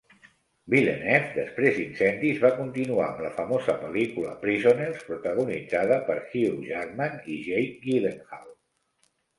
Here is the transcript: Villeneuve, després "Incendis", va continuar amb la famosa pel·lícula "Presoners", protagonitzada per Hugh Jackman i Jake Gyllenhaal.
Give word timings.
Villeneuve, 0.73 1.27
després 1.35 1.77
"Incendis", 1.83 2.39
va 2.45 2.51
continuar 2.61 3.03
amb 3.09 3.21
la 3.27 3.31
famosa 3.37 3.77
pel·lícula 3.83 4.33
"Presoners", 4.47 5.05
protagonitzada 5.13 6.01
per 6.11 6.19
Hugh 6.25 6.69
Jackman 6.73 7.25
i 7.37 7.41
Jake 7.51 7.75
Gyllenhaal. 7.89 8.53